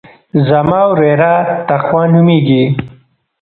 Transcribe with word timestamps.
زما 0.49 0.81
وريره 0.91 1.33
تقوا 1.69 2.03
نوميږي. 2.11 2.63